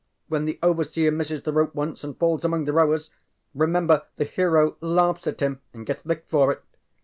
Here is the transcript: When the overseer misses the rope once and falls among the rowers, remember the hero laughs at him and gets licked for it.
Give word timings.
When 0.29 0.45
the 0.45 0.57
overseer 0.63 1.11
misses 1.11 1.43
the 1.43 1.53
rope 1.53 1.75
once 1.75 2.03
and 2.03 2.17
falls 2.17 2.43
among 2.43 2.65
the 2.65 2.73
rowers, 2.73 3.11
remember 3.53 4.07
the 4.15 4.23
hero 4.25 4.75
laughs 4.81 5.27
at 5.27 5.41
him 5.41 5.61
and 5.75 5.85
gets 5.85 6.03
licked 6.07 6.27
for 6.27 6.51
it. 6.51 6.63